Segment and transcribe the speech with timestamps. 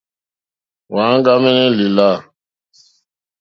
[0.93, 2.11] Wàŋɡámɛ́nɛ́ lìlâ.